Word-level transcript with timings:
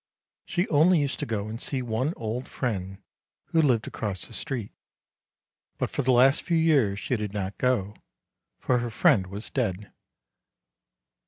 She 0.45 0.67
only 0.69 0.97
used 0.97 1.19
to 1.19 1.27
go 1.27 1.47
and 1.47 1.61
see 1.61 1.83
one 1.83 2.15
old 2.17 2.47
friend, 2.47 3.03
who 3.49 3.61
lived 3.61 3.85
across 3.85 4.25
the 4.25 4.33
street; 4.33 4.71
but 5.77 5.91
for 5.91 6.01
the 6.01 6.09
last 6.11 6.41
few 6.41 6.57
years 6.57 6.97
she 6.99 7.15
did 7.15 7.33
not 7.33 7.55
go, 7.59 7.95
for 8.57 8.79
her 8.79 8.89
friend 8.89 9.27
was 9.27 9.51
dead. 9.51 9.91